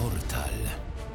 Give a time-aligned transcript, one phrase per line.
[0.00, 0.54] Portal.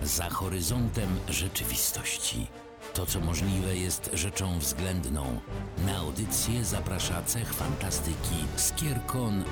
[0.04, 2.48] Za horyzontem rzeczywistości.
[2.94, 5.40] To, co możliwe, jest rzeczą względną.
[5.86, 9.44] Na audycję zaprasza cech fantastyki Skierkon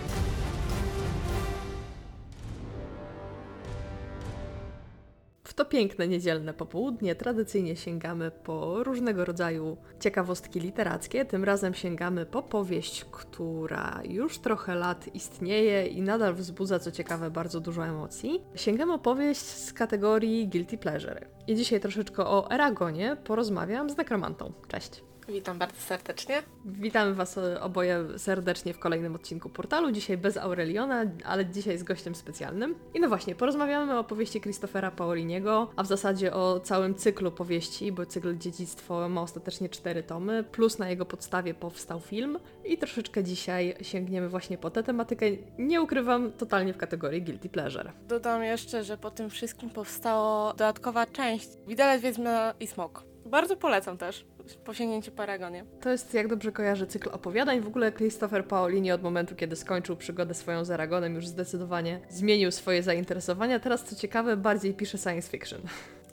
[5.54, 11.26] W to piękne niedzielne popołudnie tradycyjnie sięgamy po różnego rodzaju ciekawostki literackie.
[11.26, 17.32] Tym razem sięgamy po powieść, która już trochę lat istnieje i nadal wzbudza, co ciekawe,
[17.32, 18.42] bardzo dużo emocji.
[18.56, 21.28] Sięgamy powieść z kategorii Guilty Pleasure.
[21.48, 24.54] I dzisiaj troszeczkę o Eragonie porozmawiam z nekromantą.
[24.68, 25.13] Cześć!
[25.28, 26.44] Witam bardzo serdecznie.
[26.66, 29.92] Witamy Was oboje serdecznie w kolejnym odcinku portalu.
[29.92, 32.76] Dzisiaj bez Aureliona, ale dzisiaj z gościem specjalnym.
[32.94, 37.92] I no właśnie, porozmawiamy o powieści Christophera Paoliniego, a w zasadzie o całym cyklu powieści,
[37.92, 42.40] bo cykl Dziedzictwo ma ostatecznie cztery tomy, plus na jego podstawie powstał film.
[42.66, 45.26] I troszeczkę dzisiaj sięgniemy właśnie po tę tematykę.
[45.58, 47.92] Nie ukrywam, totalnie w kategorii Guilty Pleasure.
[48.08, 53.04] Dodam jeszcze, że po tym wszystkim powstała dodatkowa część Widelec, Wiedźma i Smok.
[53.26, 54.26] Bardzo polecam też
[54.66, 55.66] po sięgnięciu Paragonie.
[55.82, 57.62] To jest, jak dobrze kojarzę, cykl opowiadań.
[57.62, 62.52] W ogóle Christopher Paolini od momentu, kiedy skończył przygodę swoją z Aragonem, już zdecydowanie zmienił
[62.52, 63.60] swoje zainteresowania.
[63.60, 65.62] Teraz, co ciekawe, bardziej pisze science fiction.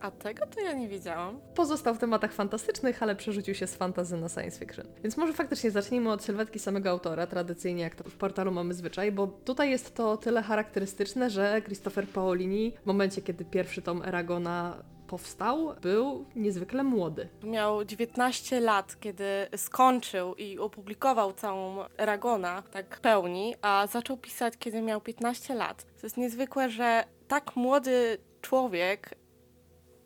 [0.01, 1.41] A tego to ja nie wiedziałam.
[1.55, 4.87] Pozostał w tematach fantastycznych, ale przerzucił się z fantazy na science fiction.
[5.03, 9.13] Więc może faktycznie zacznijmy od sylwetki samego autora, tradycyjnie jak to w portalu mamy zwyczaj,
[9.13, 14.83] bo tutaj jest to tyle charakterystyczne, że Christopher Paolini w momencie, kiedy pierwszy tom Aragona
[15.11, 17.29] powstał, był niezwykle młody.
[17.43, 19.25] Miał 19 lat, kiedy
[19.57, 25.85] skończył i opublikował całą Eragona tak w pełni, a zaczął pisać, kiedy miał 15 lat.
[26.01, 29.15] To jest niezwykłe, że tak młody człowiek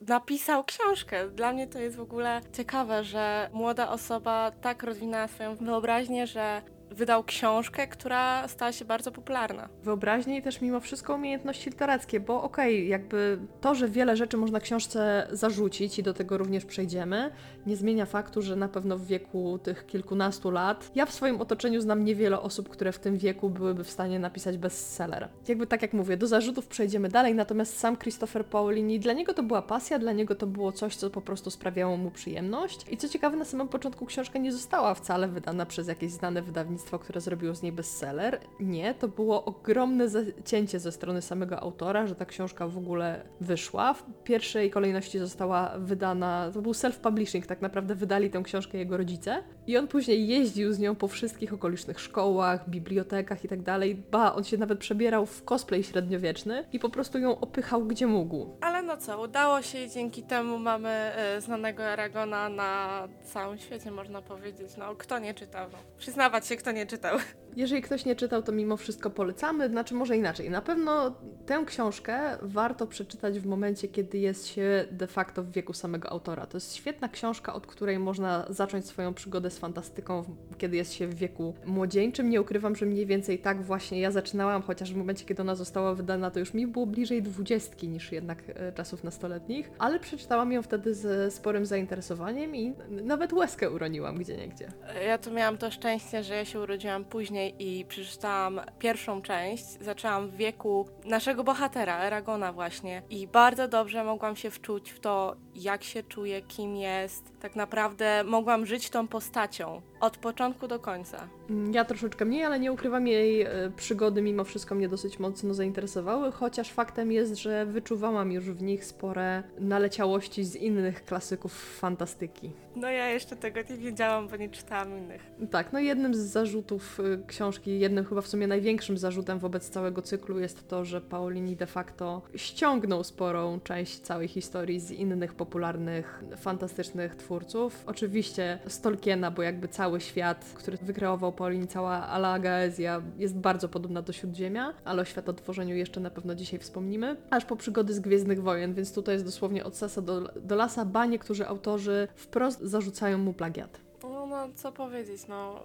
[0.00, 1.28] napisał książkę.
[1.28, 6.62] Dla mnie to jest w ogóle ciekawe, że młoda osoba tak rozwinęła swoją wyobraźnię, że
[6.94, 9.68] wydał książkę, która stała się bardzo popularna.
[9.82, 14.36] Wyobraźnie i też mimo wszystko umiejętności literackie, bo okej, okay, jakby to, że wiele rzeczy
[14.36, 17.30] można książce zarzucić i do tego również przejdziemy,
[17.66, 21.80] nie zmienia faktu, że na pewno w wieku tych kilkunastu lat, ja w swoim otoczeniu
[21.80, 25.28] znam niewiele osób, które w tym wieku byłyby w stanie napisać bestseller.
[25.48, 29.42] Jakby tak jak mówię, do zarzutów przejdziemy dalej, natomiast sam Christopher Paolini, dla niego to
[29.42, 32.86] była pasja, dla niego to było coś, co po prostu sprawiało mu przyjemność.
[32.90, 36.83] I co ciekawe, na samym początku książka nie została wcale wydana przez jakieś znane wydawnictwo
[36.84, 38.40] wydawnictwo, które zrobiło z niej bestseller.
[38.60, 43.94] Nie, to było ogromne zacięcie ze strony samego autora, że ta książka w ogóle wyszła.
[43.94, 49.42] W pierwszej kolejności została wydana, to był self-publishing, tak naprawdę wydali tę książkę jego rodzice.
[49.66, 53.94] I on później jeździł z nią po wszystkich okolicznych szkołach, bibliotekach i tak dalej.
[54.10, 58.56] Ba, on się nawet przebierał w cosplay średniowieczny i po prostu ją opychał gdzie mógł.
[58.86, 64.22] No co, udało się i dzięki temu mamy y, znanego Aragona na całym świecie, można
[64.22, 64.76] powiedzieć.
[64.76, 65.68] No, kto nie czytał?
[65.72, 65.78] No.
[65.98, 67.18] Przyznawać się, kto nie czytał.
[67.56, 70.50] Jeżeli ktoś nie czytał, to mimo wszystko polecamy, znaczy może inaczej.
[70.50, 71.14] Na pewno
[71.46, 76.46] tę książkę warto przeczytać w momencie, kiedy jest się de facto w wieku samego autora.
[76.46, 80.24] To jest świetna książka, od której można zacząć swoją przygodę z fantastyką,
[80.58, 82.30] kiedy jest się w wieku młodzieńczym.
[82.30, 85.94] Nie ukrywam, że mniej więcej tak właśnie ja zaczynałam, chociaż w momencie, kiedy ona została
[85.94, 90.62] wydana, to już mi było bliżej dwudziestki niż jednak e, czasów nastoletnich, ale przeczytałam ją
[90.62, 94.68] wtedy z sporym zainteresowaniem i nawet łezkę uroniłam gdzie niegdzie.
[95.06, 99.64] Ja tu miałam to szczęście, że ja się urodziłam później i przeczytałam pierwszą część.
[99.64, 105.36] Zaczęłam w wieku naszego bohatera, Eragona właśnie i bardzo dobrze mogłam się wczuć w to,
[105.54, 107.32] jak się czuje, kim jest.
[107.40, 111.28] Tak naprawdę mogłam żyć tą postacią od początku do końca.
[111.72, 116.32] Ja troszeczkę mniej, ale nie ukrywam jej e, przygody mimo wszystko mnie dosyć mocno zainteresowały,
[116.32, 122.50] chociaż faktem jest, że wyczuwałam już w nich spore naleciałości z innych klasyków fantastyki.
[122.76, 125.22] No ja jeszcze tego nie wiedziałam, bo nie czytałam innych.
[125.50, 130.02] Tak, no jednym z zarzutów e, książki, jednym chyba w sumie największym zarzutem wobec całego
[130.02, 136.24] cyklu jest to, że Paolini de facto ściągnął sporą część całej historii z innych popularnych,
[136.36, 137.84] fantastycznych twórców.
[137.86, 144.02] Oczywiście z Tolkiena, bo jakby cały świat, który wykreował Paulin, cała Alagaezja jest bardzo podobna
[144.02, 147.16] do Śródziemia, ale o światotworzeniu jeszcze na pewno dzisiaj wspomnimy.
[147.30, 150.84] Aż po przygody z Gwiezdnych Wojen, więc tutaj jest dosłownie od sasa do, do lasa,
[150.84, 153.80] ba niektórzy autorzy wprost zarzucają mu plagiat.
[154.02, 155.62] No, no co powiedzieć, no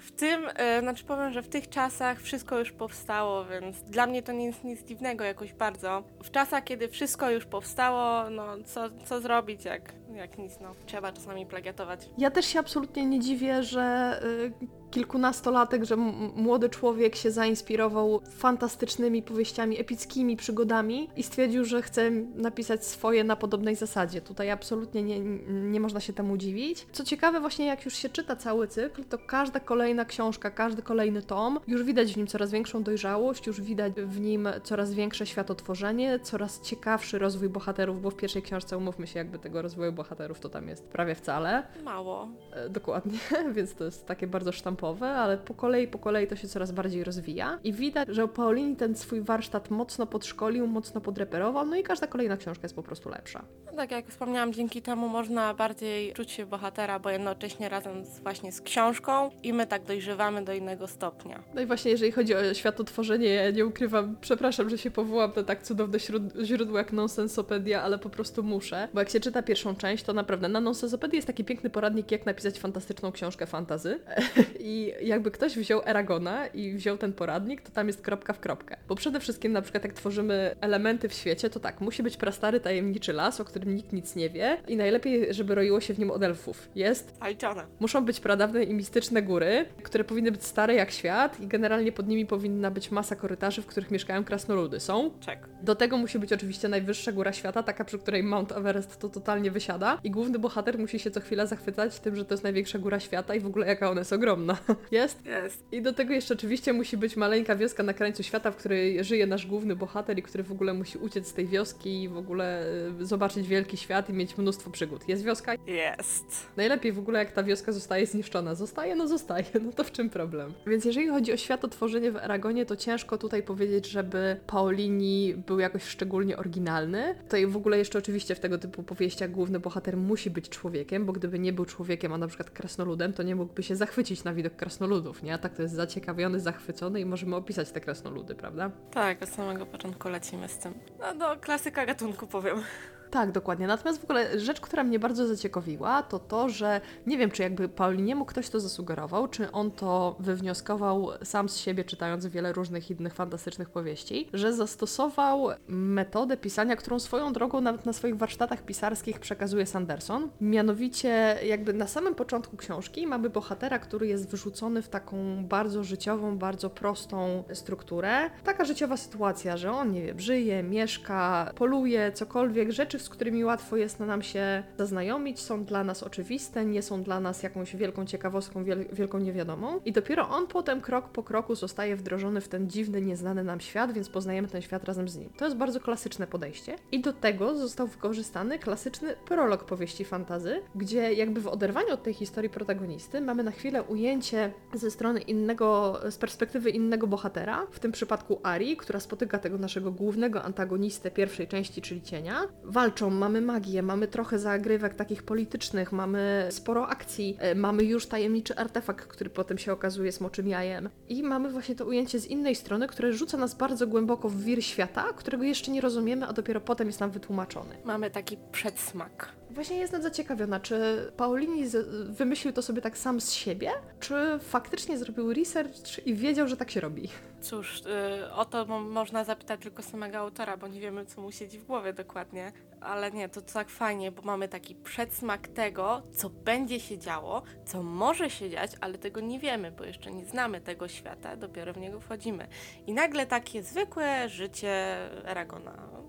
[0.00, 4.22] w tym, e, znaczy powiem, że w tych czasach wszystko już powstało, więc dla mnie
[4.22, 6.02] to nie jest nic dziwnego jakoś bardzo.
[6.22, 10.74] W czasach, kiedy wszystko już powstało, no co, co zrobić, jak Jak nic, no.
[10.86, 12.10] Trzeba czasami plagiatować.
[12.18, 15.96] Ja też się absolutnie nie dziwię, że y, kilkunastolatek, że
[16.36, 23.36] młody człowiek się zainspirował fantastycznymi powieściami, epickimi przygodami i stwierdził, że chce napisać swoje na
[23.36, 24.20] podobnej zasadzie.
[24.20, 26.86] Tutaj absolutnie nie, nie można się temu dziwić.
[26.92, 31.22] Co ciekawe, właśnie jak już się czyta cały cykl, to każda kolejna książka, każdy kolejny
[31.22, 36.18] tom, już widać w nim coraz większą dojrzałość, już widać w nim coraz większe światotworzenie,
[36.18, 40.48] coraz ciekawszy rozwój bohaterów, bo w pierwszej książce, umówmy się, jakby tego rozwoju bohaterów to
[40.48, 41.62] tam jest prawie wcale.
[41.84, 42.28] Mało.
[42.52, 43.18] E, Dokładnie,
[43.54, 44.79] więc to jest takie bardzo sztampowe,
[45.16, 47.58] ale po kolei, po kolei to się coraz bardziej rozwija.
[47.64, 52.36] I widać, że Paulini ten swój warsztat mocno podszkolił, mocno podreperował, no i każda kolejna
[52.36, 53.44] książka jest po prostu lepsza.
[53.66, 58.20] No tak jak wspomniałam, dzięki temu można bardziej czuć się bohatera, bo jednocześnie razem z,
[58.20, 61.42] właśnie z książką i my tak dojrzewamy do innego stopnia.
[61.54, 65.42] No i właśnie jeżeli chodzi o światotworzenie, ja nie ukrywam, przepraszam, że się powołam na
[65.42, 65.98] tak cudowne
[66.42, 70.48] źródło jak Nonsensopedia, ale po prostu muszę, bo jak się czyta pierwszą część, to naprawdę
[70.48, 74.00] na Nonsensopedii jest taki piękny poradnik, jak napisać fantastyczną książkę fantazy.
[74.70, 78.76] I jakby ktoś wziął Eragona i wziął ten poradnik, to tam jest kropka w kropkę.
[78.88, 82.60] Bo przede wszystkim na przykład jak tworzymy elementy w świecie, to tak, musi być prastary
[82.60, 86.10] tajemniczy las, o którym nikt nic nie wie i najlepiej, żeby roiło się w nim
[86.10, 86.68] od elfów.
[86.74, 87.66] Jest Zaliczone.
[87.80, 92.08] Muszą być pradawne i mistyczne góry, które powinny być stare jak świat i generalnie pod
[92.08, 94.80] nimi powinna być masa korytarzy, w których mieszkają krasnoludy.
[94.80, 95.10] Są?
[95.20, 95.48] Czek.
[95.62, 99.50] Do tego musi być oczywiście najwyższa góra świata, taka przy której Mount Everest to totalnie
[99.50, 103.00] wysiada i główny bohater musi się co chwila zachwycać tym, że to jest największa góra
[103.00, 104.56] świata i w ogóle jaka ona jest ogromna.
[104.90, 105.26] Jest?
[105.26, 105.64] Jest.
[105.72, 109.26] I do tego jeszcze oczywiście musi być maleńka wioska na krańcu świata, w której żyje
[109.26, 112.66] nasz główny bohater i który w ogóle musi uciec z tej wioski i w ogóle
[113.00, 115.08] y, zobaczyć wielki świat i mieć mnóstwo przygód.
[115.08, 115.52] Jest wioska?
[115.66, 116.46] Jest.
[116.56, 118.54] Najlepiej w ogóle jak ta wioska zostaje zniszczona.
[118.54, 118.96] Zostaje?
[118.96, 120.52] No zostaje, no to w czym problem?
[120.66, 125.84] Więc jeżeli chodzi o światotworzenie w Aragonie, to ciężko tutaj powiedzieć, żeby Paulini był jakoś
[125.84, 127.14] szczególnie oryginalny.
[127.22, 131.12] Tutaj w ogóle jeszcze oczywiście w tego typu powieściach główny bohater musi być człowiekiem, bo
[131.12, 134.49] gdyby nie był człowiekiem, a na przykład krasnoludem, to nie mógłby się zachwycić na widok
[134.56, 135.34] krasnoludów, nie?
[135.34, 138.70] A tak to jest zaciekawiony, zachwycony i możemy opisać te krasnoludy, prawda?
[138.90, 140.74] Tak, od samego początku lecimy z tym.
[141.00, 142.62] No, no klasyka gatunku powiem.
[143.10, 143.66] Tak, dokładnie.
[143.66, 147.68] Natomiast w ogóle rzecz, która mnie bardzo zaciekawiła, to to, że nie wiem, czy jakby
[147.68, 153.14] Pauliniemu ktoś to zasugerował, czy on to wywnioskował sam z siebie, czytając wiele różnych innych
[153.14, 159.66] fantastycznych powieści, że zastosował metodę pisania, którą swoją drogą nawet na swoich warsztatach pisarskich przekazuje
[159.66, 160.28] Sanderson.
[160.40, 166.38] Mianowicie, jakby na samym początku książki mamy bohatera, który jest wrzucony w taką bardzo życiową,
[166.38, 168.30] bardzo prostą strukturę.
[168.44, 173.76] Taka życiowa sytuacja, że on, nie wiem, żyje, mieszka, poluje, cokolwiek, rzeczy, z którymi łatwo
[173.76, 178.64] jest nam się zaznajomić, są dla nas oczywiste, nie są dla nas jakąś wielką ciekawostką,
[178.64, 179.80] wiel wielką niewiadomą.
[179.84, 183.92] I dopiero on potem krok po kroku zostaje wdrożony w ten dziwny, nieznany nam świat,
[183.92, 185.30] więc poznajemy ten świat razem z nim.
[185.36, 186.76] To jest bardzo klasyczne podejście.
[186.92, 192.14] I do tego został wykorzystany klasyczny prolog powieści fantazy, gdzie jakby w oderwaniu od tej
[192.14, 197.92] historii protagonisty mamy na chwilę ujęcie ze strony innego, z perspektywy innego bohatera, w tym
[197.92, 202.42] przypadku Ari, która spotyka tego naszego głównego antagonistę pierwszej części, czyli cienia.
[202.90, 208.56] Walczą, mamy magię, mamy trochę zagrywek takich politycznych, mamy sporo akcji, e, mamy już tajemniczy
[208.56, 210.88] artefakt, który potem się okazuje smoczym jajem.
[211.08, 214.64] I mamy właśnie to ujęcie z innej strony, które rzuca nas bardzo głęboko w wir
[214.64, 217.76] świata, którego jeszcze nie rozumiemy, a dopiero potem jest nam wytłumaczony.
[217.84, 219.39] Mamy taki przedsmak.
[219.50, 220.76] Właśnie jestem zaciekawiona, czy
[221.16, 223.70] Paulini z- wymyślił to sobie tak sam z siebie,
[224.00, 227.08] czy faktycznie zrobił research i wiedział, że tak się robi.
[227.40, 231.32] Cóż, y, o to mo- można zapytać tylko samego autora, bo nie wiemy, co mu
[231.32, 232.52] siedzi w głowie dokładnie.
[232.80, 237.82] Ale nie, to tak fajnie, bo mamy taki przedsmak tego, co będzie się działo, co
[237.82, 241.76] może się dziać, ale tego nie wiemy, bo jeszcze nie znamy tego świata, dopiero w
[241.78, 242.46] niego wchodzimy.
[242.86, 245.99] I nagle takie zwykłe życie Aragona.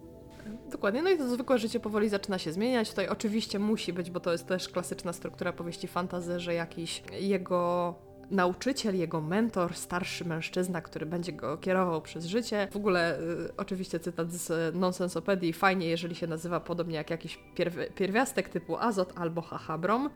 [0.71, 2.89] Dokładnie, no i to zwykłe życie powoli zaczyna się zmieniać.
[2.89, 7.95] Tutaj oczywiście musi być, bo to jest też klasyczna struktura powieści fantazy, że jakiś jego
[8.31, 12.67] nauczyciel, jego mentor, starszy mężczyzna, który będzie go kierował przez życie.
[12.71, 17.93] W ogóle y, oczywiście cytat z Nonsensopedii, fajnie jeżeli się nazywa podobnie jak jakiś pierw-
[17.93, 20.09] pierwiastek typu azot albo hachabrom.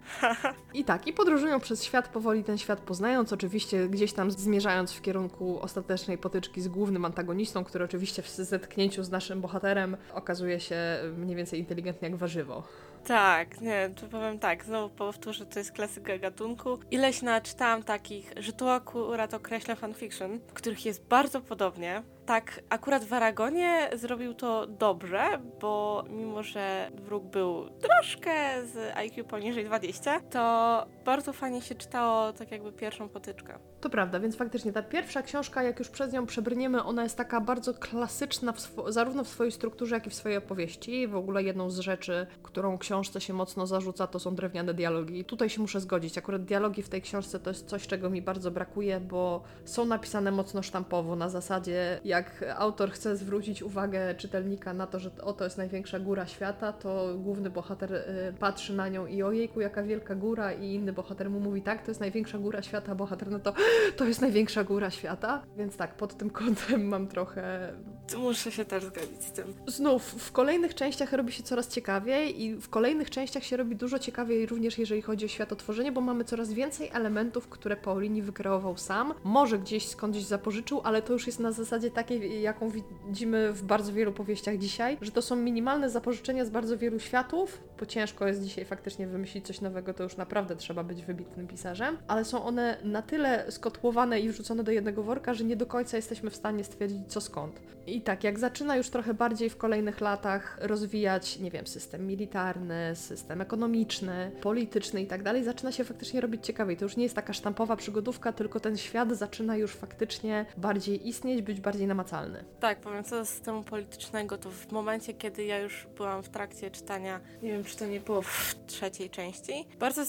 [0.74, 5.02] I tak, i podróżują przez świat, powoli ten świat poznając, oczywiście gdzieś tam zmierzając w
[5.02, 10.78] kierunku ostatecznej potyczki z głównym antagonistą, który oczywiście w zetknięciu z naszym bohaterem okazuje się
[11.18, 12.64] mniej więcej inteligentny jak warzywo.
[13.08, 16.80] Tak, nie, to powiem tak, znowu powtórzę, to jest klasyka gatunku.
[16.92, 23.14] Ileś naczytałam takich, że tu akurat określa fanfiction, których jest bardzo podobnie, tak, akurat w
[23.14, 25.24] Aragonie zrobił to dobrze,
[25.62, 32.34] bo mimo, że wróg był troszkę z IQ poniżej 20, to bardzo fajnie się czytało
[32.34, 33.60] tak jakby pierwszą potyczkę.
[33.82, 37.42] To prawda, więc faktycznie ta pierwsza książka, jak już przez nią przebrniemy, ona jest taka
[37.42, 41.08] bardzo klasyczna, w swo- zarówno w swojej strukturze, jak i w swojej opowieści.
[41.08, 45.26] W ogóle jedną z rzeczy, którą książce się mocno zarzuca, to są drewniane dialogi.
[45.26, 46.18] Tutaj się muszę zgodzić.
[46.18, 50.32] Akurat dialogi w tej książce to jest coś, czego mi bardzo brakuje, bo są napisane
[50.32, 55.58] mocno sztampowo, na zasadzie jak autor chce zwrócić uwagę czytelnika na to, że oto jest
[55.58, 60.54] największa góra świata, to główny bohater y, patrzy na nią i ojejku, jaka wielka góra
[60.54, 63.54] i inny bohater mu mówi tak, to jest największa góra świata, bohater no to
[63.98, 65.44] to jest największa góra świata.
[65.58, 67.74] Więc tak, pod tym kątem mam trochę.
[68.18, 69.54] Muszę się też zgodzić z tym.
[69.68, 74.00] Znów, w kolejnych częściach robi się coraz ciekawiej i w kolejnych częściach się robi dużo
[74.00, 79.14] ciekawiej również jeżeli chodzi o światotworzenie, bo mamy coraz więcej elementów, które Paulini wykreował sam.
[79.24, 83.94] Może gdzieś skądś zapożyczył, ale to już jest na zasadzie takiej, jaką widzimy w bardzo
[83.94, 88.44] wielu powieściach dzisiaj, że to są minimalne zapożyczenia z bardzo wielu światów, bo ciężko jest
[88.44, 92.78] dzisiaj faktycznie wymyślić coś nowego, to już naprawdę trzeba być wybitnym pisarzem, ale są one
[92.84, 96.64] na tyle skotłowane i wrzucone do jednego worka, że nie do końca jesteśmy w stanie
[96.64, 97.75] stwierdzić co skąd.
[97.88, 102.96] I tak, jak zaczyna już trochę bardziej w kolejnych latach rozwijać, nie wiem, system militarny,
[102.96, 106.78] system ekonomiczny, polityczny i tak dalej, zaczyna się faktycznie robić ciekawiej.
[106.78, 111.42] To już nie jest taka sztampowa przygodówka, tylko ten świat zaczyna już faktycznie bardziej istnieć,
[111.42, 112.44] być bardziej namacalny.
[112.60, 116.72] Tak, powiem co do systemu politycznego, to w momencie, kiedy ja już byłam w trakcie
[116.72, 120.02] czytania, nie wiem czy to nie było w trzeciej części, bardzo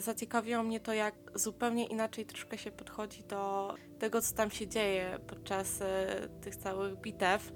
[0.00, 5.18] zaciekawiło mnie to, jak zupełnie inaczej troszkę się podchodzi do tego, co tam się dzieje
[5.26, 7.52] podczas e, tych całych bitew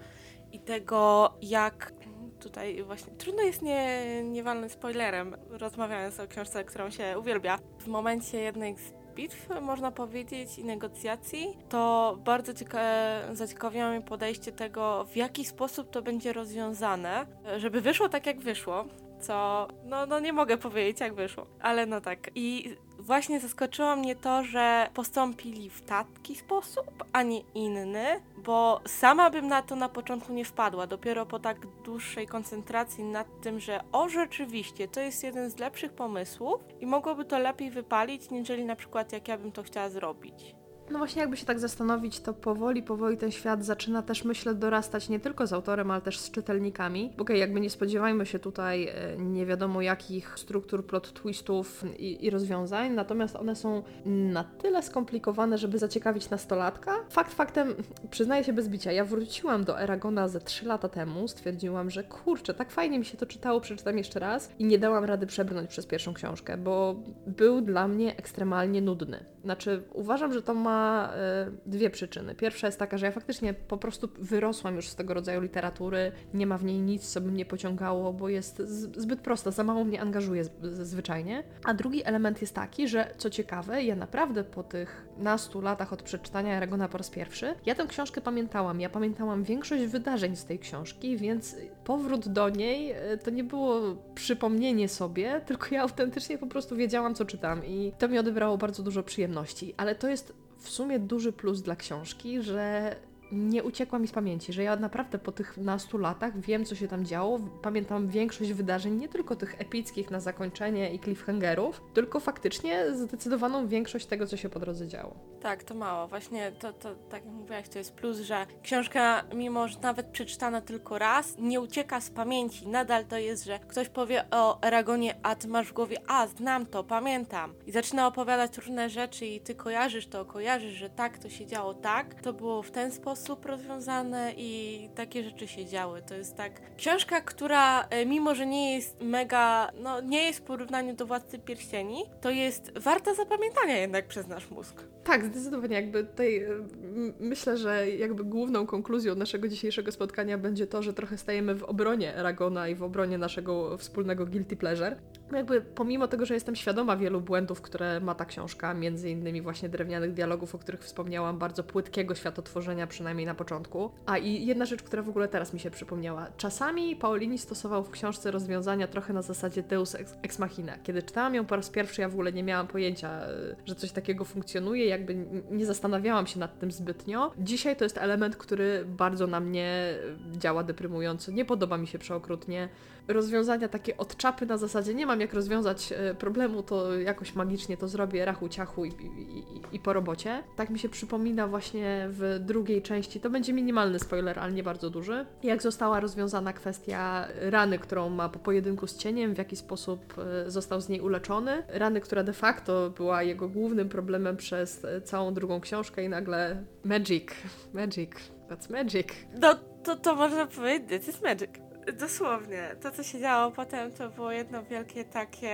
[0.53, 1.93] i tego, jak
[2.41, 7.59] tutaj właśnie trudno jest nie, nie spoilerem, rozmawiając o książce, którą się uwielbia.
[7.79, 14.53] W momencie jednej z bitw, można powiedzieć, i negocjacji, to bardzo cieka- zaciekawiło mnie podejście
[14.53, 18.85] tego, w jaki sposób to będzie rozwiązane, żeby wyszło tak, jak wyszło.
[19.21, 22.31] Co, no, no nie mogę powiedzieć, jak wyszło, ale no tak.
[22.35, 29.31] I właśnie zaskoczyło mnie to, że postąpili w taki sposób, a nie inny, bo sama
[29.31, 30.87] bym na to na początku nie wpadła.
[30.87, 35.93] Dopiero po tak dłuższej koncentracji nad tym, że o rzeczywiście to jest jeden z lepszych
[35.93, 40.55] pomysłów i mogłoby to lepiej wypalić, niżeli na przykład jak ja bym to chciała zrobić.
[40.91, 45.09] No właśnie, jakby się tak zastanowić, to powoli, powoli ten świat zaczyna też, myślę, dorastać
[45.09, 47.13] nie tylko z autorem, ale też z czytelnikami.
[47.19, 52.31] Okej, jakby nie spodziewajmy się tutaj e, nie wiadomo jakich struktur, plot twistów i, i
[52.31, 56.95] rozwiązań, natomiast one są na tyle skomplikowane, żeby zaciekawić nastolatka.
[57.11, 57.75] Fakt faktem,
[58.11, 62.55] przyznaję się bez bicia, ja wróciłam do Eragona ze 3 lata temu, stwierdziłam, że kurczę,
[62.55, 65.87] tak fajnie mi się to czytało, przeczytam jeszcze raz i nie dałam rady przebrnąć przez
[65.87, 69.25] pierwszą książkę, bo był dla mnie ekstremalnie nudny.
[69.45, 70.76] Znaczy, uważam, że to ma
[71.15, 72.35] e, dwie przyczyny.
[72.35, 76.47] Pierwsza jest taka, że ja faktycznie po prostu wyrosłam już z tego rodzaju literatury, nie
[76.47, 78.63] ma w niej nic, co by mnie pociągało, bo jest
[78.97, 81.45] zbyt prosta, za mało mnie angażuje zwyczajnie.
[81.65, 86.03] A drugi element jest taki, że co ciekawe, ja naprawdę po tych nastu latach od
[86.03, 88.81] przeczytania Aragona po raz pierwszy, ja tę książkę pamiętałam.
[88.81, 93.97] Ja pamiętałam większość wydarzeń z tej książki, więc powrót do niej e, to nie było
[94.15, 98.83] przypomnienie sobie, tylko ja autentycznie po prostu wiedziałam, co czytam i to mi odebrało bardzo
[98.83, 99.75] dużo przyjemności.
[99.77, 102.97] Ale to jest w sumie duży plus dla książki, że
[103.33, 106.89] nie uciekła mi z pamięci, że ja naprawdę po tych nastu latach wiem, co się
[106.89, 107.41] tam działo.
[107.63, 114.07] Pamiętam większość wydarzeń, nie tylko tych epickich na zakończenie i cliffhangerów, tylko faktycznie zdecydowaną większość
[114.07, 115.15] tego, co się po drodze działo.
[115.41, 116.09] Tak, to mało.
[116.09, 120.61] Właśnie to, to tak jak mówiłaś, to jest plus, że książka, mimo że nawet przeczytana
[120.61, 122.69] tylko raz, nie ucieka z pamięci.
[122.69, 126.67] Nadal to jest, że ktoś powie o Eragonie, a ty masz w głowie, a znam
[126.67, 127.55] to, pamiętam.
[127.67, 131.75] I zaczyna opowiadać różne rzeczy i ty kojarzysz to, kojarzysz, że tak, to się działo
[131.75, 132.15] tak.
[132.15, 136.03] To było w ten sposób rozwiązane i takie rzeczy się działy.
[136.09, 136.53] To jest tak.
[136.77, 141.39] Książka, która e, mimo, że nie jest mega, no nie jest w porównaniu do Władcy
[141.39, 144.83] Pierścieni, to jest warta zapamiętania jednak przez nasz mózg.
[145.05, 150.83] Tak, zdecydowanie jakby tutaj m- myślę, że jakby główną konkluzją naszego dzisiejszego spotkania będzie to,
[150.83, 154.97] że trochę stajemy w obronie Aragona i w obronie naszego wspólnego guilty pleasure.
[155.33, 159.69] Jakby pomimo tego, że jestem świadoma wielu błędów, które ma ta książka, między innymi właśnie
[159.69, 163.91] drewnianych dialogów, o których wspomniałam, bardzo płytkiego światotworzenia, przynajmniej na początku.
[164.07, 166.27] A i jedna rzecz, która w ogóle teraz mi się przypomniała.
[166.37, 170.79] Czasami Paolini stosował w książce rozwiązania trochę na zasadzie Deus ex, machina.
[170.79, 173.93] Kiedy czytałam ją po raz pierwszy, ja w ogóle nie miałam pojęcia, y, że coś
[173.93, 177.33] takiego funkcjonuje, jakby nie zastanawiałam się nad tym zbytnio.
[177.39, 179.95] Dzisiaj to jest element, który bardzo na mnie
[180.35, 181.33] y, działa deprymująco.
[181.33, 182.69] Nie podoba mi się przeokrutnie.
[183.09, 187.77] Rozwiązania takie od czapy na zasadzie nie mam jak rozwiązać e, problemu, to jakoś magicznie
[187.77, 190.43] to zrobię, rachu ciachu i, i, i, po robocie.
[190.57, 194.91] Tak mi się przypomina właśnie w drugiej części, to będzie minimalny spoiler, ale nie bardzo
[194.91, 200.15] duży, jak została rozwiązana kwestia rany, którą ma po pojedynku z cieniem, w jaki sposób
[200.19, 201.63] e, został z niej uleczony.
[201.69, 206.65] Rany, która de facto była jego głównym problemem przez e, całą drugą książkę i nagle
[206.85, 207.29] magic,
[207.75, 208.11] magic,
[208.49, 209.09] that's magic.
[209.41, 211.66] No, to, to można powiedzieć, is magic.
[211.93, 212.77] Dosłownie.
[212.83, 215.51] To, co się działo potem, to było jedno wielkie takie...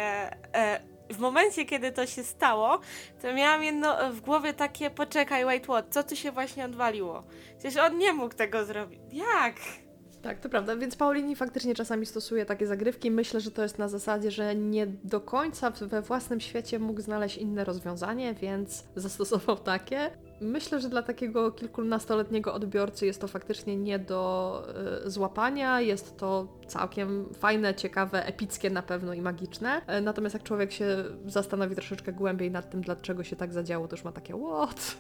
[0.55, 2.81] E, w momencie, kiedy to się stało,
[3.23, 7.23] to miałam jedno w głowie takie, poczekaj, wait, what, co tu się właśnie odwaliło?
[7.59, 9.01] Przecież on nie mógł tego zrobić.
[9.13, 9.55] Jak?
[10.23, 13.11] Tak, to prawda, więc Paulini faktycznie czasami stosuje takie zagrywki.
[13.11, 17.37] Myślę, że to jest na zasadzie, że nie do końca we własnym świecie mógł znaleźć
[17.37, 20.11] inne rozwiązanie, więc zastosował takie.
[20.43, 24.63] Myślę, że dla takiego kilkunastoletniego odbiorcy jest to faktycznie nie do
[25.07, 25.81] y, złapania.
[25.81, 29.83] Jest to całkiem fajne, ciekawe, epickie na pewno i magiczne.
[29.87, 33.97] E, Natomiast jak człowiek się zastanowi troszeczkę głębiej nad tym, dlaczego się tak zadziało, to
[33.97, 34.97] już ma takie what?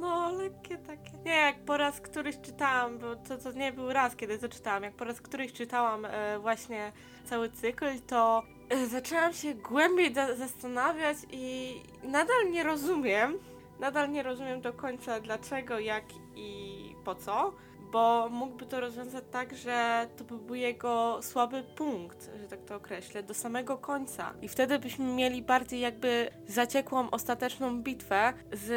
[0.00, 1.10] No, lekkie takie.
[1.24, 4.82] Nie, jak po raz któryś czytałam, bo to, to nie był raz, kiedy to czytałam,
[4.82, 6.92] jak po raz któryś czytałam e, właśnie
[7.24, 11.74] cały cykl, to e, zaczęłam się głębiej za- zastanawiać i
[12.04, 13.38] nadal nie rozumiem,
[13.84, 16.04] nadal nie rozumiem do końca dlaczego, jak
[16.36, 17.52] i po co,
[17.92, 22.76] bo mógłby to rozwiązać tak, że to by był jego słaby punkt, że tak to
[22.76, 24.32] określę, do samego końca.
[24.42, 28.68] I wtedy byśmy mieli bardziej jakby zaciekłą ostateczną bitwę z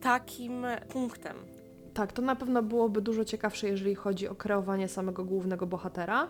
[0.00, 1.36] takim punktem.
[1.94, 6.28] Tak, to na pewno byłoby dużo ciekawsze, jeżeli chodzi o kreowanie samego głównego bohatera,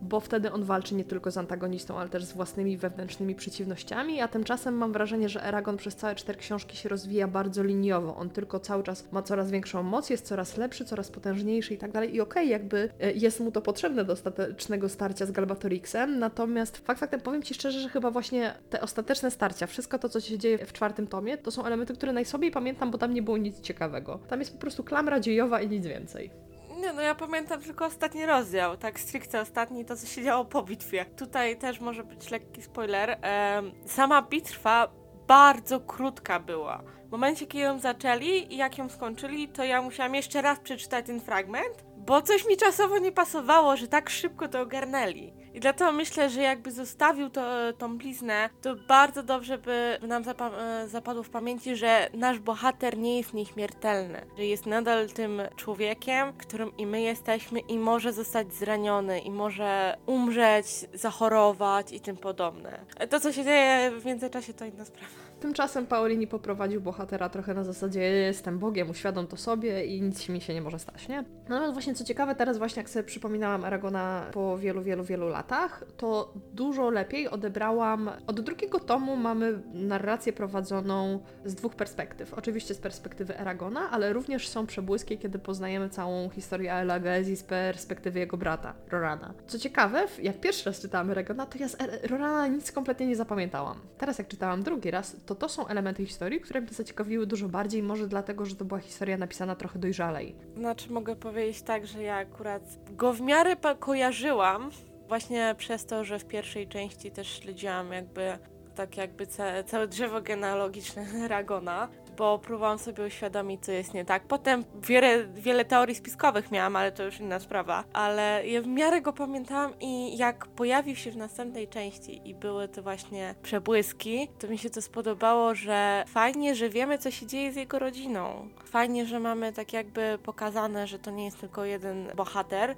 [0.00, 4.28] bo wtedy on walczy nie tylko z antagonistą, ale też z własnymi wewnętrznymi przeciwnościami, a
[4.28, 8.16] tymczasem mam wrażenie, że Eragon przez całe cztery książki się rozwija bardzo liniowo.
[8.16, 11.92] On tylko cały czas ma coraz większą moc, jest coraz lepszy, coraz potężniejszy i tak
[11.92, 12.14] dalej.
[12.14, 17.00] I okej, jakby e, jest mu to potrzebne do ostatecznego starcia z Galbatorixem, natomiast fakt
[17.00, 20.66] faktem powiem Ci szczerze, że chyba właśnie te ostateczne starcia, wszystko to, co się dzieje
[20.66, 24.18] w czwartym tomie, to są elementy, które najsłabiej pamiętam, bo tam nie było nic ciekawego.
[24.28, 26.49] Tam jest po prostu klamra dziejowa i nic więcej.
[26.80, 30.62] Nie no, ja pamiętam tylko ostatni rozdział, tak stricte ostatni, to co się działo po
[30.62, 31.04] bitwie.
[31.04, 33.18] Tutaj też może być lekki spoiler.
[33.22, 34.88] Em, sama bitwa
[35.26, 36.82] bardzo krótka była.
[37.08, 41.06] W momencie, kiedy ją zaczęli i jak ją skończyli, to ja musiałam jeszcze raz przeczytać
[41.06, 45.32] ten fragment, bo coś mi czasowo nie pasowało, że tak szybko to ogarnęli.
[45.54, 47.42] I dlatego myślę, że jakby zostawił to,
[47.78, 52.98] tą bliznę, to bardzo dobrze by nam zapa- e, zapadło w pamięci, że nasz bohater
[52.98, 58.52] nie jest nieśmiertelny, że jest nadal tym człowiekiem, którym i my jesteśmy i może zostać
[58.54, 62.80] zraniony i może umrzeć, zachorować i tym podobne.
[62.96, 65.29] E, To, co się dzieje w międzyczasie, to inna sprawa.
[65.40, 70.40] Tymczasem Paulini poprowadził bohatera trochę na zasadzie jestem Bogiem, uświadom to sobie i nic mi
[70.40, 71.24] się nie może stać, nie?
[71.48, 75.84] Natomiast właśnie co ciekawe, teraz właśnie jak sobie przypominałam Aragona po wielu, wielu, wielu latach,
[75.96, 78.10] to dużo lepiej odebrałam.
[78.26, 82.34] Od drugiego tomu mamy narrację prowadzoną z dwóch perspektyw.
[82.34, 88.18] Oczywiście z perspektywy Aragona, ale również są przebłyski, kiedy poznajemy całą historię Elagezi z perspektywy
[88.18, 89.34] jego brata, Rorana.
[89.46, 91.76] Co ciekawe, jak pierwszy raz czytałam Aragona, to ja z
[92.10, 93.80] Rorana nic kompletnie nie zapamiętałam.
[93.98, 97.82] Teraz jak czytałam drugi raz, to to są elementy historii, które mnie zaciekawiły dużo bardziej,
[97.82, 100.36] może dlatego, że to była historia napisana trochę dojrzalej.
[100.56, 104.70] Znaczy, mogę powiedzieć tak, że ja akurat go w miarę kojarzyłam,
[105.08, 108.38] właśnie przez to, że w pierwszej części też śledziłam jakby
[108.74, 111.88] tak jakby ca- całe drzewo genealogiczne Ragona,
[112.20, 114.22] bo próbowałam sobie uświadomić, co jest nie tak.
[114.22, 117.84] Potem wiele, wiele teorii spiskowych miałam, ale to już inna sprawa.
[117.92, 122.68] Ale ja w miarę go pamiętałam i jak pojawił się w następnej części i były
[122.68, 127.52] to właśnie przebłyski, to mi się to spodobało, że fajnie, że wiemy, co się dzieje
[127.52, 128.48] z jego rodziną.
[128.64, 132.76] Fajnie, że mamy tak jakby pokazane, że to nie jest tylko jeden bohater,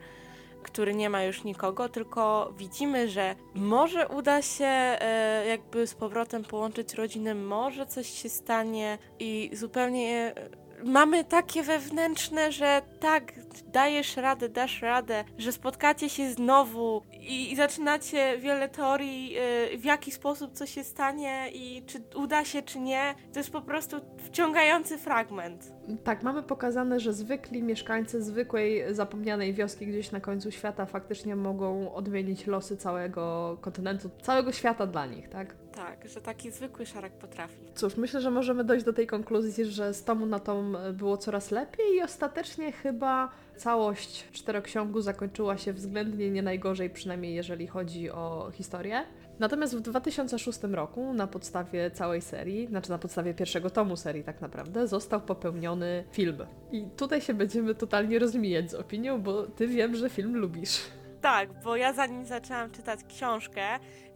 [0.62, 6.44] który nie ma już nikogo, tylko widzimy, że może uda się e, jakby z powrotem
[6.44, 13.32] połączyć rodziny, może coś się stanie i zupełnie e, mamy takie wewnętrzne, że tak,
[13.66, 19.84] dajesz radę, dasz radę, że spotkacie się znowu i, i zaczynacie wiele teorii, e, w
[19.84, 23.14] jaki sposób coś się stanie i czy uda się, czy nie.
[23.32, 25.72] To jest po prostu wciągający fragment.
[26.04, 31.94] Tak, mamy pokazane, że zwykli mieszkańcy zwykłej, zapomnianej wioski gdzieś na końcu świata faktycznie mogą
[31.94, 35.54] odmienić losy całego kontynentu, całego świata dla nich, tak?
[35.74, 37.56] Tak, że taki zwykły szarak potrafi.
[37.74, 41.50] Cóż, myślę, że możemy dojść do tej konkluzji, że z tomu na tom było coraz
[41.50, 48.50] lepiej i ostatecznie chyba całość czteroksiągu zakończyła się względnie nie najgorzej, przynajmniej jeżeli chodzi o
[48.52, 49.04] historię.
[49.38, 54.40] Natomiast w 2006 roku na podstawie całej serii, znaczy na podstawie pierwszego tomu serii tak
[54.40, 56.36] naprawdę, został popełniony film.
[56.72, 60.80] I tutaj się będziemy totalnie rozmijać z opinią, bo ty wiem, że film lubisz.
[61.22, 63.62] Tak, bo ja zanim zaczęłam czytać książkę,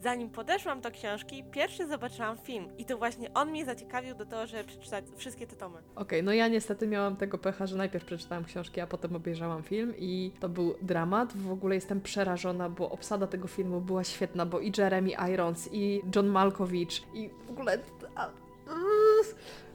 [0.01, 2.69] zanim podeszłam do książki, pierwszy zobaczyłam film.
[2.79, 5.79] I to właśnie on mnie zaciekawił do tego, żeby przeczytać wszystkie te tomy.
[5.95, 9.95] Okej, no ja niestety miałam tego pecha, że najpierw przeczytałam książki, a potem obejrzałam film
[9.99, 11.37] i to był dramat.
[11.37, 16.03] W ogóle jestem przerażona, bo obsada tego filmu była świetna, bo i Jeremy Irons, i
[16.17, 17.79] John Malkovich, i w ogóle...
[18.15, 18.29] A,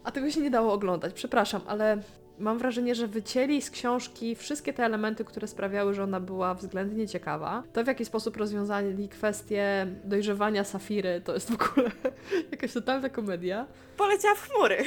[0.04, 2.02] a tego się nie dało oglądać, przepraszam, ale
[2.41, 7.08] mam wrażenie, że wycięli z książki wszystkie te elementy, które sprawiały, że ona była względnie
[7.08, 7.63] ciekawa.
[7.73, 11.91] To, w jaki sposób rozwiązali kwestię dojrzewania Safiry, to jest w ogóle
[12.51, 13.67] jakaś totalna komedia.
[13.97, 14.77] Poleciała w chmury.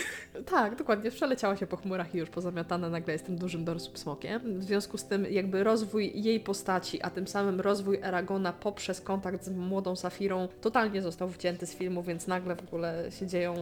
[0.46, 1.10] Tak, dokładnie.
[1.10, 4.58] Przeleciała się po chmurach i już pozamiatana nagle jest tym dużym dorosłym smokiem.
[4.58, 9.44] W związku z tym jakby rozwój jej postaci, a tym samym rozwój Aragona poprzez kontakt
[9.44, 13.54] z młodą Safirą totalnie został wcięty z filmu, więc nagle w ogóle się dzieją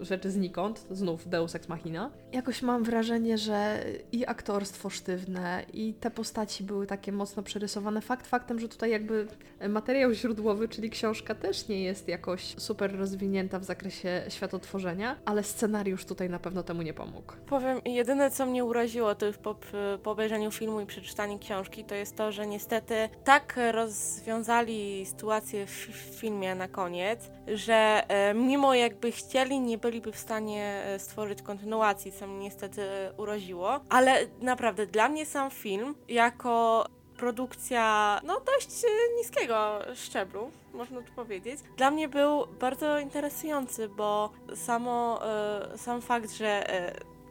[0.00, 0.86] rzeczy znikąd.
[0.90, 2.10] Znów Deus Ex Machina.
[2.32, 8.00] Jakoś mam wrażenie, że i aktorstwo sztywne, i te postaci były takie mocno przerysowane.
[8.00, 9.26] Fakt faktem, że tutaj jakby
[9.68, 16.04] materiał źródłowy, czyli książka też nie jest jakoś super rozwinięta w zakresie światotworzenia, ale scenariusz
[16.04, 17.32] tutaj na pewno temu nie pomógł.
[17.46, 19.56] Powiem, jedyne co mnie uraziło to już po,
[20.02, 25.70] po obejrzeniu filmu i przeczytaniu książki, to jest to, że niestety tak rozwiązali sytuację w,
[25.70, 31.42] w filmie na koniec, że e, mimo jakby chcieli, nie byliby w stanie e, stworzyć
[31.42, 32.82] kontynuacji, co mnie niestety
[33.16, 33.80] uraziło.
[33.88, 41.12] Ale naprawdę, dla mnie sam film, jako produkcja no dość e, niskiego szczeblu, można tu
[41.12, 41.60] powiedzieć.
[41.76, 46.64] Dla mnie był bardzo interesujący, bo samo, e, sam fakt, że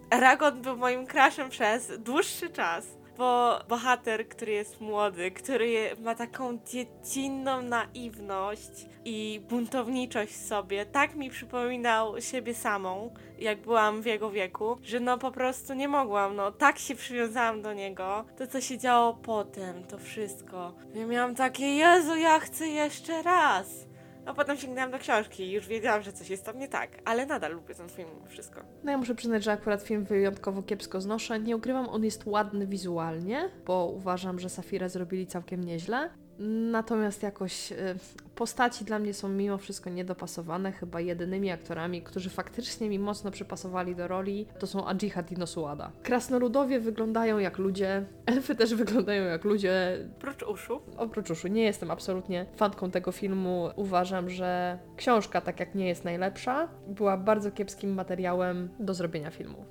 [0.10, 2.86] Aragon był moim crushem przez dłuższy czas.
[3.18, 11.16] Bo bohater, który jest młody, który ma taką dziecinną naiwność i buntowniczość w sobie, tak
[11.16, 16.36] mi przypominał siebie samą, jak byłam w jego wieku, że no po prostu nie mogłam,
[16.36, 18.26] no tak się przywiązałam do niego.
[18.38, 20.74] To co się działo potem, to wszystko.
[20.96, 23.93] Ja miałam takie, Jezu, ja chcę jeszcze raz.
[24.26, 27.26] A potem sięgnęłam do książki i już wiedziałam, że coś jest tam nie tak, ale
[27.26, 28.62] nadal lubię ten film mimo wszystko.
[28.84, 31.40] No ja muszę przyznać, że akurat film wyjątkowo kiepsko znoszę.
[31.40, 36.10] Nie ukrywam, on jest ładny wizualnie, bo uważam, że Safirę zrobili całkiem nieźle.
[36.72, 37.76] Natomiast jakoś y,
[38.36, 40.72] postaci dla mnie są mimo wszystko niedopasowane.
[40.72, 45.92] Chyba jedynymi aktorami, którzy faktycznie mi mocno przypasowali do roli, to są Adjihad i Nosuada.
[46.04, 50.82] Krasnoludowie wyglądają jak ludzie, elfy też wyglądają jak ludzie, Prócz uszu.
[50.98, 53.70] Oprócz uszu, nie jestem absolutnie fanką tego filmu.
[53.76, 59.66] Uważam, że książka, tak jak nie jest najlepsza, była bardzo kiepskim materiałem do zrobienia filmu.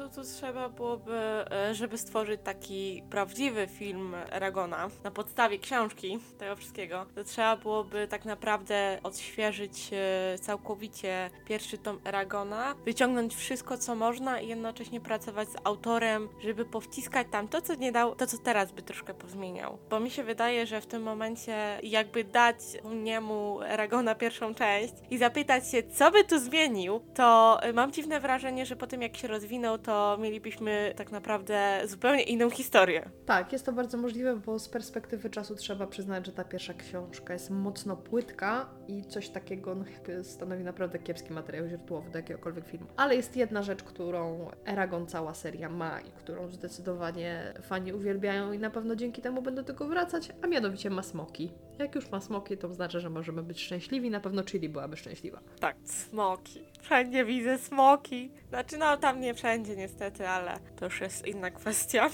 [0.00, 1.12] To, to, trzeba byłoby,
[1.50, 8.08] e, żeby stworzyć taki prawdziwy film Aragona na podstawie książki tego wszystkiego, to trzeba byłoby
[8.08, 15.48] tak naprawdę odświeżyć e, całkowicie pierwszy tom Aragona, wyciągnąć wszystko co można i jednocześnie pracować
[15.48, 19.78] z autorem, żeby powciskać tam to, co nie dał, to co teraz by troszkę pozmieniał.
[19.90, 22.56] Bo mi się wydaje, że w tym momencie jakby dać
[23.02, 28.20] niemu Aragona pierwszą część i zapytać się, co by tu zmienił, to y, mam dziwne
[28.20, 29.89] wrażenie, że po tym jak się rozwinął, to
[30.20, 33.10] mielibyśmy tak naprawdę zupełnie inną historię.
[33.26, 37.32] Tak, jest to bardzo możliwe, bo z perspektywy czasu trzeba przyznać, że ta pierwsza książka
[37.32, 39.84] jest mocno płytka i coś takiego no,
[40.22, 42.86] stanowi naprawdę kiepski materiał źródłowy do jakiegokolwiek filmu.
[42.96, 48.58] Ale jest jedna rzecz, którą Eragon cała seria ma i którą zdecydowanie fani uwielbiają i
[48.58, 51.52] na pewno dzięki temu będą do tego wracać, a mianowicie ma smoki.
[51.78, 55.40] Jak już ma smoki, to oznacza, że możemy być szczęśliwi, na pewno Chili byłaby szczęśliwa.
[55.60, 56.69] Tak, smoki.
[56.82, 58.30] Wszędzie widzę smoki.
[58.48, 62.10] Znaczy, no tam nie wszędzie niestety, ale to już jest inna kwestia.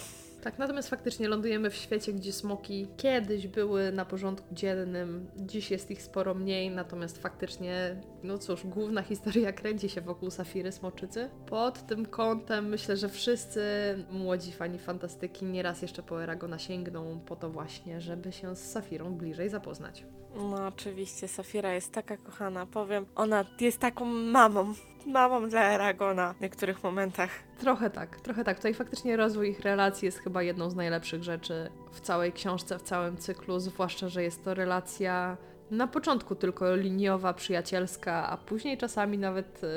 [0.47, 5.91] Tak, natomiast faktycznie lądujemy w świecie, gdzie smoki kiedyś były na porządku dziennym, dziś jest
[5.91, 11.31] ich sporo mniej, natomiast faktycznie, no cóż, główna historia kręci się wokół Safiry Smoczycy.
[11.47, 13.61] Pod tym kątem myślę, że wszyscy
[14.11, 19.15] młodzi fani fantastyki nieraz jeszcze po Eragona sięgną po to właśnie, żeby się z Safirą
[19.15, 20.05] bliżej zapoznać.
[20.37, 24.75] No oczywiście, Safira jest taka kochana, powiem, ona jest taką mamą.
[25.07, 27.31] Mamą dla Aragona w niektórych momentach.
[27.59, 28.57] Trochę tak, trochę tak.
[28.57, 32.83] Tutaj faktycznie rozwój ich relacji jest chyba jedną z najlepszych rzeczy w całej książce, w
[32.83, 35.37] całym cyklu, zwłaszcza, że jest to relacja
[35.71, 39.69] na początku tylko liniowa, przyjacielska, a później czasami nawet y,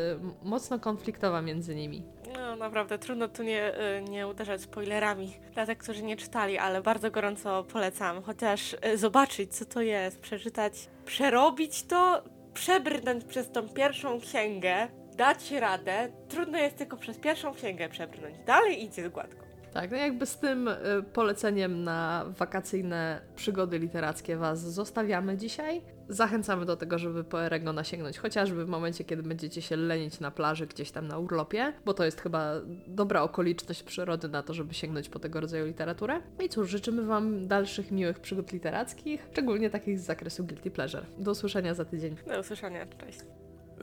[0.43, 2.03] mocno konfliktowa między nimi.
[2.35, 6.81] No naprawdę, trudno tu nie, y, nie uderzać spoilerami dla tych, którzy nie czytali, ale
[6.81, 8.21] bardzo gorąco polecam.
[8.23, 14.87] Chociaż y, zobaczyć, co to jest, przeczytać, przerobić to, przebrnąć przez tą pierwszą księgę,
[15.19, 16.09] dać radę.
[16.29, 18.35] Trudno jest tylko przez pierwszą księgę przebrnąć.
[18.45, 19.45] Dalej idzie gładko.
[19.73, 20.75] Tak, no jakby z tym y,
[21.13, 25.81] poleceniem na wakacyjne przygody literackie Was zostawiamy dzisiaj.
[26.09, 30.31] Zachęcamy do tego, żeby po Eregona sięgnąć, chociażby w momencie, kiedy będziecie się lenić na
[30.31, 32.53] plaży gdzieś tam na urlopie, bo to jest chyba
[32.87, 36.21] dobra okoliczność przyrody na to, żeby sięgnąć po tego rodzaju literaturę.
[36.45, 41.05] I cóż, życzymy Wam dalszych miłych przygód literackich, szczególnie takich z zakresu Guilty Pleasure.
[41.17, 42.15] Do usłyszenia za tydzień.
[42.27, 43.19] Do usłyszenia, cześć.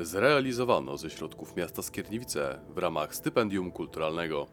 [0.00, 4.46] Zrealizowano ze środków miasta Skierniewice w ramach stypendium kulturalnego.